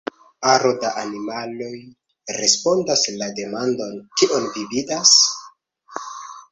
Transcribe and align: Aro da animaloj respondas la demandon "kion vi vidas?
Aro 0.51 0.69
da 0.83 0.93
animaloj 1.01 1.73
respondas 2.39 3.05
la 3.23 3.29
demandon 3.41 3.95
"kion 4.23 4.53
vi 4.57 4.69
vidas? 4.75 5.15